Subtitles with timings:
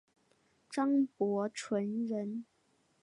[0.67, 2.43] 张伯淳人。